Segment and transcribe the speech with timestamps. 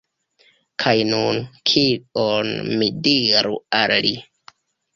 [0.83, 1.37] Kaj nun,
[1.73, 4.19] kion mi diru al li?